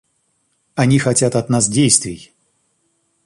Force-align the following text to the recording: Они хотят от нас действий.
Они 0.73 0.97
хотят 0.97 1.35
от 1.35 1.49
нас 1.51 1.69
действий. 1.69 2.31